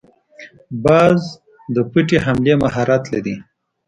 [0.85, 1.21] باز
[1.73, 3.35] د پټې حملې مهارت لري